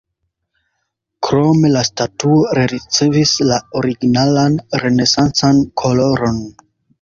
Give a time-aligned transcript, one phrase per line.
[1.27, 6.43] Krome la statuo rericevis la originalan renesancan koloron.